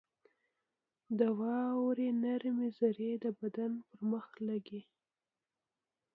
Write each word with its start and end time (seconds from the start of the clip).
•د 1.19 1.21
واورې 1.39 2.09
نرمې 2.21 2.69
ذرې 2.77 3.11
د 3.23 3.25
بدن 3.39 3.71
پر 3.87 3.99
مخ 4.11 4.25
لګي. 4.47 4.81